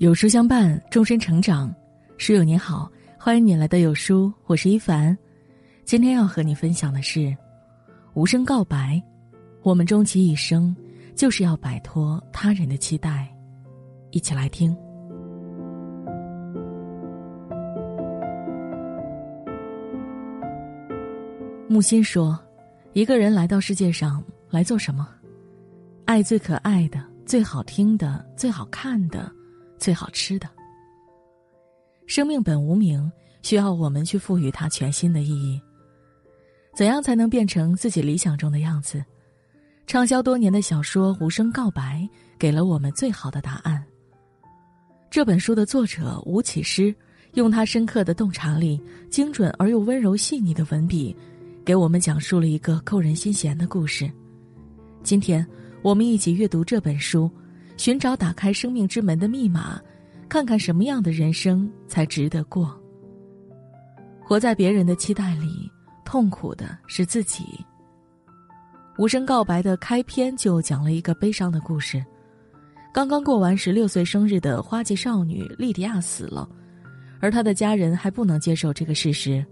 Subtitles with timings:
[0.00, 1.70] 有书相伴，终身成长。
[2.16, 5.14] 书友你好，欢迎你来到有书，我是一凡。
[5.84, 7.36] 今天要和你分享的是
[8.14, 8.98] 无声告白。
[9.60, 10.74] 我们终其一生，
[11.14, 13.28] 就是要摆脱他人的期待。
[14.10, 14.74] 一起来听。
[21.68, 22.40] 木心说
[22.94, 25.06] ：“一个人来到世界上来做什么？
[26.06, 29.30] 爱最可爱的、最好听的、最好看的。”
[29.80, 30.48] 最好吃的。
[32.06, 33.10] 生命本无名，
[33.42, 35.60] 需要我们去赋予它全新的意义。
[36.74, 39.04] 怎样才能变成自己理想中的样子？
[39.86, 43.84] 畅销多年的小说《无声告白》给了我们最好的答案。
[45.10, 46.94] 这本书的作者吴启诗，
[47.34, 51.16] 用他深刻的洞察力、精准而又温柔细腻的文笔，
[51.64, 54.08] 给我们讲述了一个扣人心弦的故事。
[55.02, 55.44] 今天，
[55.82, 57.28] 我们一起阅读这本书。
[57.80, 59.80] 寻找打开生命之门的密码，
[60.28, 62.78] 看看什么样的人生才值得过。
[64.22, 65.66] 活在别人的期待里，
[66.04, 67.42] 痛苦的是自己。
[68.98, 72.04] 无声告白的开篇就讲了一个悲伤的故事：
[72.92, 76.46] 刚刚过完十六岁生日的花季少女莉迪亚死了，
[77.18, 79.42] 而她的家人还不能接受这个事实，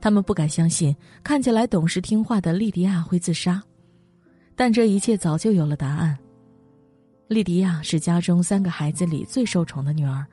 [0.00, 3.62] 他们不敢相信看起来懂事听话的莉迪亚会自杀，
[4.56, 6.18] 但这一切早就有了答案。
[7.34, 10.24] 莉迪亚是家中三个孩子里最受宠的女儿，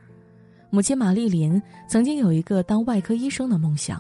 [0.69, 3.99] 母亲玛丽琳曾经有一个当外科医生的梦想，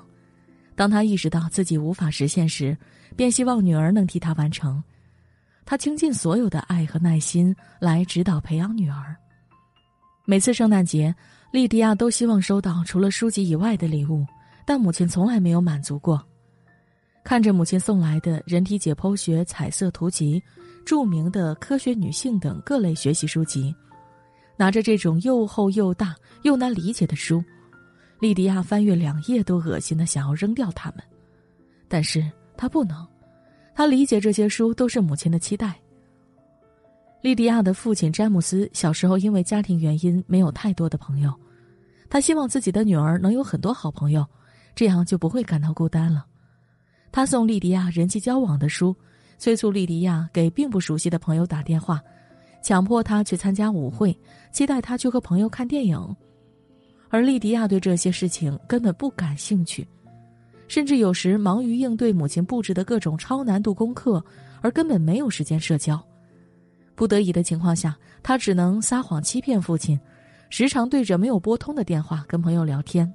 [0.75, 2.77] 当她意识到自己无法实现时，
[3.15, 4.81] 便希望女儿能替她完成。
[5.65, 9.15] 她倾尽所有的爱和耐心来指导培养女儿。
[10.23, 11.13] 每次圣诞节，
[11.51, 14.23] 莉迪亚都希望收到除了书籍以外的礼物，
[14.63, 16.23] 但母亲从来没有满足过。
[17.23, 20.39] 看着母亲送来的人体解剖学彩色图集。
[20.85, 23.73] 著名的科学女性等各类学习书籍，
[24.57, 27.43] 拿着这种又厚又大又难理解的书，
[28.19, 31.03] 莉迪亚翻阅两页都恶心的想要扔掉它们，
[31.87, 33.07] 但是她不能，
[33.73, 35.79] 她理解这些书都是母亲的期待。
[37.21, 41.33] 莉迪亚的父亲詹姆斯小时候因为家庭原因没有太多的朋友，
[42.09, 44.25] 他希望自己的女儿能有很多好朋友，
[44.75, 46.25] 这样就不会感到孤单了。
[47.11, 48.95] 他送莉迪亚人际交往的书。
[49.41, 51.99] 催促莉迪亚给并不熟悉的朋友打电话，
[52.61, 54.15] 强迫他去参加舞会，
[54.51, 56.15] 期待他去和朋友看电影，
[57.09, 59.87] 而莉迪亚对这些事情根本不感兴趣，
[60.67, 64.23] 甚至有时忙于应对母亲布置的各种超难度功课，
[64.61, 65.99] 而根本没有时间社交。
[66.93, 69.99] 不得已的情况下，他只能撒谎欺骗父亲，
[70.51, 73.11] 时常对着没有拨通的电话跟朋友聊天。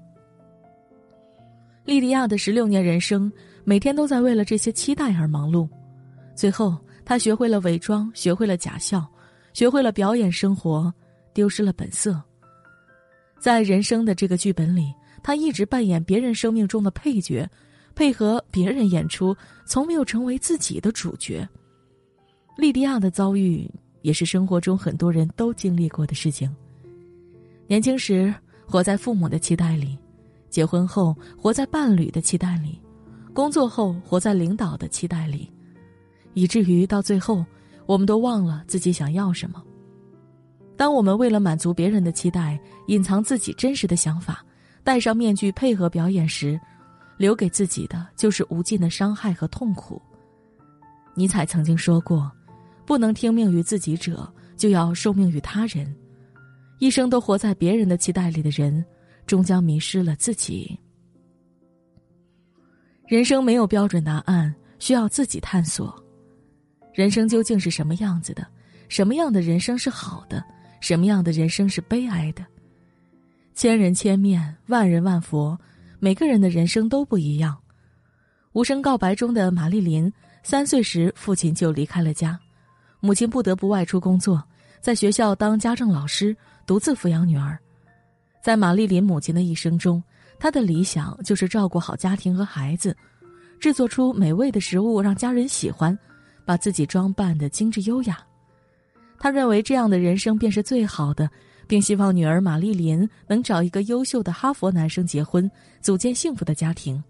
[1.84, 3.30] 莉迪亚的十六年人生，
[3.62, 5.68] 每天都在为了这些期待而忙碌。
[6.36, 9.04] 最后，他学会了伪装，学会了假笑，
[9.54, 10.92] 学会了表演生活，
[11.32, 12.22] 丢失了本色。
[13.40, 14.92] 在人生的这个剧本里，
[15.22, 17.48] 他一直扮演别人生命中的配角，
[17.94, 21.48] 配合别人演出，从没有成为自己的主角。
[22.54, 23.70] 莉迪亚的遭遇
[24.02, 26.54] 也是生活中很多人都经历过的事情。
[27.66, 28.34] 年轻时
[28.66, 29.96] 活在父母的期待里，
[30.50, 32.78] 结婚后活在伴侣的期待里，
[33.32, 35.50] 工作后活在领导的期待里。
[36.36, 37.42] 以至于到最后，
[37.86, 39.62] 我们都忘了自己想要什么。
[40.76, 44.44] 当我们为了满足别人的期待，隐藏自己真实的想法，
[44.84, 46.60] 戴上面具配合表演时，
[47.16, 50.00] 留给自己的就是无尽的伤害和痛苦。
[51.14, 52.30] 尼采曾经说过
[52.84, 55.90] ：“不能听命于自己者，就要受命于他人。”
[56.80, 58.84] 一生都活在别人的期待里的人，
[59.26, 60.78] 终将迷失了自己。
[63.06, 65.98] 人生没有标准答案，需要自己探索。
[66.96, 68.46] 人生究竟是什么样子的？
[68.88, 70.42] 什么样的人生是好的？
[70.80, 72.42] 什么样的人生是悲哀的？
[73.54, 75.58] 千人千面，万人万佛，
[75.98, 77.54] 每个人的人生都不一样。
[78.52, 80.10] 无声告白中的玛丽琳，
[80.42, 82.40] 三岁时父亲就离开了家，
[83.00, 84.42] 母亲不得不外出工作，
[84.80, 86.34] 在学校当家政老师，
[86.64, 87.58] 独自抚养女儿。
[88.42, 90.02] 在玛丽琳母亲的一生中，
[90.38, 92.96] 她的理想就是照顾好家庭和孩子，
[93.60, 95.94] 制作出美味的食物让家人喜欢。
[96.46, 98.18] 把自己装扮的精致优雅，
[99.18, 101.28] 他认为这样的人生便是最好的，
[101.66, 105.50] 并希望女儿玛丽琳能找一个优秀的哈佛男生结婚，
[105.80, 107.02] 组建幸福的家庭。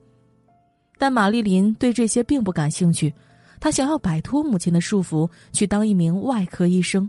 [0.98, 3.12] 但玛丽琳对这些并不感兴趣，
[3.60, 7.08] 她想要摆脱母亲的束缚，去当一名外科医生。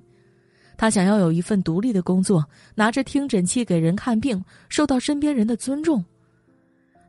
[0.75, 2.45] 她想要有一份独立的工作，
[2.75, 6.03] 拿着听诊器给人看病，受到身边人的尊重。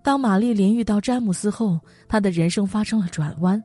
[0.01, 3.61] 当玛丽琳遇到詹姆斯后，她的人生发生了转弯。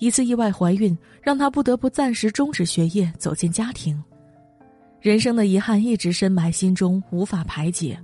[0.00, 4.02] 一次意外怀孕，让她不得不暂时终止学业，走进家庭。
[5.00, 7.98] 人生的遗憾一直深埋心中，无法排解。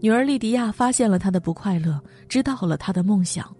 [0.00, 3.54] 女儿莉迪亚发现了他的不快乐，知道了他的梦想。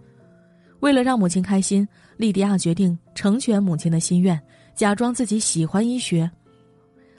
[0.81, 4.41] 为了让母亲开心，莉迪亚决定成全母亲的心愿，
[4.75, 6.31] 假装自己喜欢医学。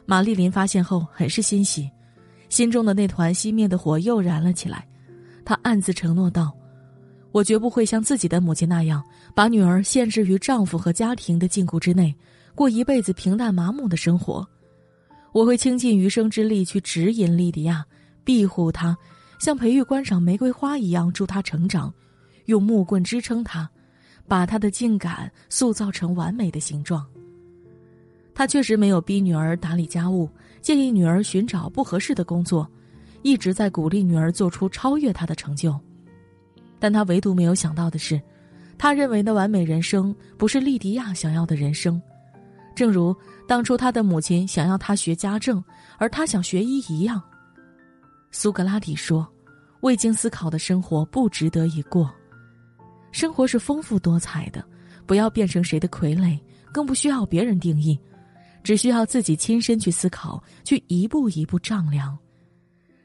[0.07, 1.87] 玛丽琳发现后很是欣喜，
[2.49, 4.87] 心中的那团熄灭的火又燃了起来。
[5.45, 6.51] 她暗自承诺道
[7.31, 12.13] ：“我绝不会像自己的母亲那样，把女儿限制于丈夫和家庭的禁锢之内，
[12.53, 14.47] 过一辈子平淡麻木的生活。
[15.31, 17.85] 我会倾尽余生之力去指引莉迪亚，
[18.25, 18.97] 庇护她，
[19.39, 21.93] 像培育观赏玫瑰花一样助她成长。”
[22.47, 23.69] 用木棍支撑她，
[24.27, 27.05] 把她的静感塑造成完美的形状。
[28.33, 30.27] 他确实没有逼女儿打理家务，
[30.61, 32.67] 建议女儿寻找不合适的工作，
[33.21, 35.79] 一直在鼓励女儿做出超越他的成就。
[36.81, 38.19] 但他唯独没有想到的是，
[38.75, 42.01] 他认为的完美人生不是莉迪亚想要的人生。
[42.73, 43.15] 正如
[43.47, 45.63] 当初他的母亲想要他学家政，
[45.99, 47.21] 而他想学医一样。
[48.31, 49.31] 苏格拉底说
[49.81, 52.11] ：“未经思考的生活不值得一过。”
[53.13, 54.65] 生活是丰富多彩的，
[55.05, 56.39] 不要变成谁的傀儡，
[56.71, 57.99] 更不需要别人定义，
[58.63, 62.17] 只需要自己亲身去思考，去一步一步丈量。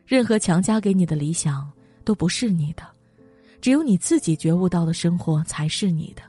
[0.06, 1.70] 任何强加给你的理想
[2.04, 2.84] 都不是你的，
[3.60, 6.22] 只有你自己觉悟到的生活才是你的。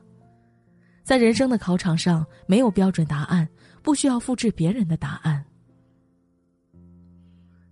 [1.03, 3.47] 在人生的考场上，没有标准答案，
[3.81, 5.43] 不需要复制别人的答案。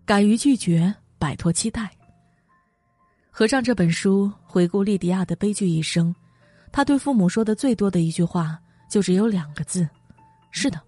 [0.06, 1.92] 敢于拒绝，摆脱期待。
[3.30, 6.16] 合上这本书，回顾莉迪亚的悲剧一生，
[6.72, 8.58] 他对父母说的最多的一句话
[8.90, 9.86] 就只有两个字
[10.52, 10.82] ：“是的。”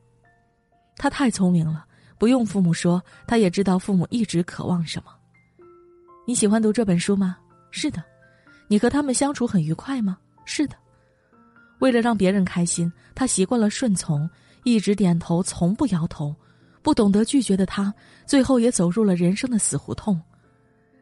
[0.95, 1.85] 他太聪明了，
[2.17, 5.11] 不用父母说，他也知道父母一直渴望什么。
[6.25, 7.37] 你喜欢读这本书吗？
[7.71, 8.01] 是的。
[8.67, 10.17] 你和他们相处很愉快吗？
[10.45, 10.75] 是的。
[11.79, 14.29] 为了让别人开心，他习惯了顺从，
[14.63, 16.35] 一直点头，从不摇头。
[16.81, 17.93] 不懂得拒绝的他，
[18.25, 20.21] 最后也走入了人生的死胡同。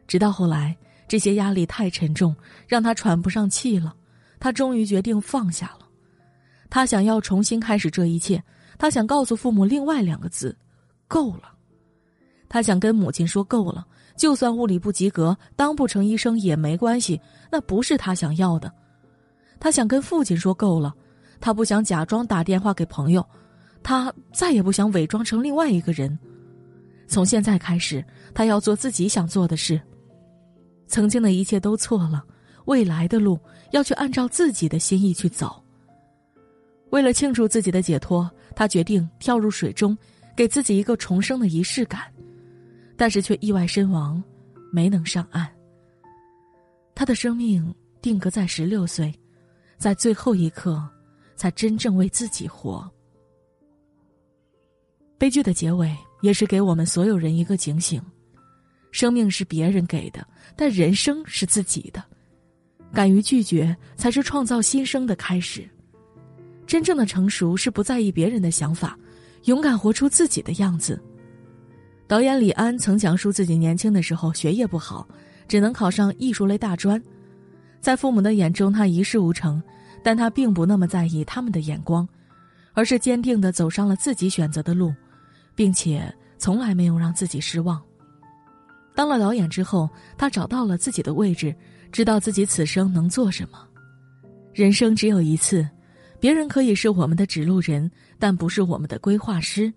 [0.06, 0.76] 直到后来。
[1.08, 2.34] 这些压力太沉重，
[2.66, 3.94] 让他喘不上气了。
[4.40, 5.86] 他终于决定放下了。
[6.68, 8.42] 他想要重新开始这一切。
[8.76, 10.58] 他想告诉父母另外两个字：
[11.06, 11.54] 够了。
[12.48, 13.86] 他想跟母亲说：够了。
[14.16, 17.20] 就算物理不及格，当不成医生也没关系。
[17.50, 18.72] 那不是他想要的。
[19.60, 20.94] 他想跟父亲说：够了。
[21.38, 23.24] 他不想假装打电话给朋友。
[23.82, 26.18] 他再也不想伪装成另外一个人。
[27.06, 28.04] 从现在开始，
[28.34, 29.80] 他要做自己想做的事。
[30.88, 32.24] 曾经的一切都错了，
[32.64, 33.38] 未来的路
[33.70, 35.62] 要去按照自己的心意去走。
[36.90, 39.96] 为了庆祝自己的解脱，他决定跳入水中，
[40.34, 42.02] 给自己一个重生的仪式感，
[42.96, 44.22] 但是却意外身亡，
[44.72, 45.48] 没能上岸。
[46.94, 49.12] 他的生命定格在十六岁，
[49.76, 50.82] 在最后一刻，
[51.34, 52.90] 才真正为自己活。
[55.18, 58.00] 悲剧的结尾也是给我们所有人一个警醒。
[58.92, 60.26] 生命是别人给的，
[60.56, 62.02] 但人生是自己的。
[62.94, 65.68] 敢于拒绝，才是创造新生的开始。
[66.66, 68.98] 真正的成熟是不在意别人的想法，
[69.44, 70.98] 勇敢活出自己的样子。
[72.08, 75.06] 导演李安曾讲述自己年轻的时候学业不好，
[75.48, 77.02] 只能考上艺术类大专，
[77.80, 79.60] 在父母的眼中他一事无成，
[80.04, 82.08] 但他并不那么在意他们的眼光，
[82.74, 84.94] 而是坚定的走上了自己选择的路，
[85.56, 87.82] 并且从来没有让自己失望。
[88.94, 91.52] 当了导演之后，他找到了自己的位置，
[91.90, 93.58] 知道自己此生能做什么。
[94.54, 95.68] 人生只有一次，
[96.20, 99.72] 别人可以是我们的指路人，但不是我们的规划师。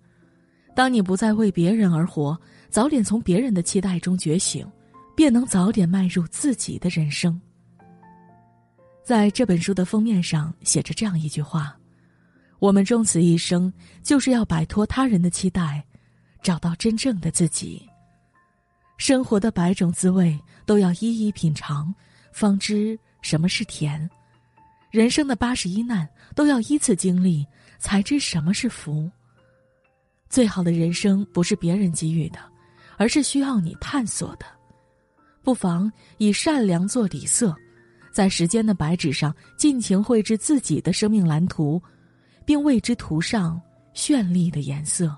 [0.80, 4.66] 当你不再为别人而活，早点从别人的期待中觉醒，
[5.14, 7.38] 便能早点迈入自己的人生。
[9.04, 11.78] 在这本书的封面上写着这样一句话
[12.60, 13.70] ：“我们终此一生，
[14.02, 15.84] 就是要摆脱他人的期待，
[16.40, 17.86] 找到真正的自己。”
[18.96, 21.94] 生活的百种滋味都要一一品尝，
[22.32, 24.08] 方知什么是甜；
[24.90, 27.46] 人生的八十一难都要依次经历，
[27.78, 29.10] 才知什么是福。
[30.30, 32.38] 最好的人生不是别人给予的，
[32.96, 34.46] 而是需要你探索的。
[35.42, 37.54] 不妨以善良做底色，
[38.12, 41.82] 在时间的白纸上尽情绘制自己的生命蓝图，
[42.44, 43.60] 并为之涂上
[43.94, 45.14] 绚丽的颜色。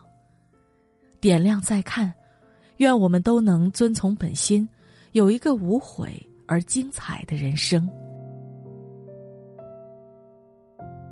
[1.20, 2.12] 点亮再看。
[2.78, 4.68] 愿我们都能遵从本心，
[5.12, 7.88] 有一个无悔而精彩的人生。